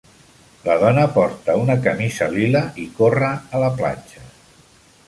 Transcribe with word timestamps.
La 0.63 0.77
dona 0.83 1.03
porta 1.17 1.57
una 1.65 1.75
camisa 1.89 2.31
lila 2.33 2.65
i 2.87 2.87
corre 2.99 3.31
a 3.37 3.63
la 3.67 3.73
platja 3.83 4.29